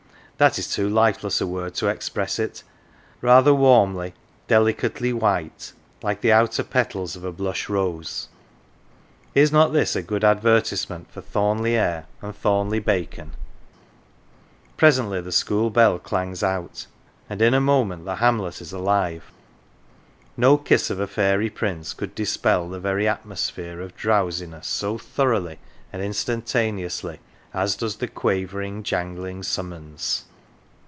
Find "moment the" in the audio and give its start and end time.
17.61-18.15